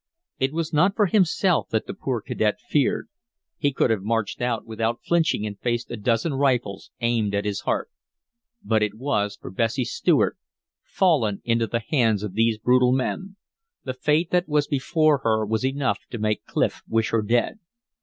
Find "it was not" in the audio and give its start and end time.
0.39-0.95